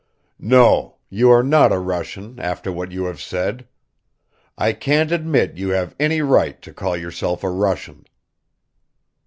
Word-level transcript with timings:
"No, 0.39 0.97
you 1.11 1.29
are 1.29 1.43
not 1.43 1.71
a 1.71 1.77
Russian 1.77 2.39
after 2.39 2.71
what 2.71 2.91
you 2.91 3.05
have 3.05 3.21
said. 3.21 3.67
I 4.57 4.73
can't 4.73 5.11
admit 5.11 5.57
you 5.59 5.69
have 5.69 5.95
any 5.99 6.23
right 6.23 6.59
to 6.63 6.73
call 6.73 6.97
yourself 6.97 7.43
a 7.43 7.51
Russian." 7.51 8.05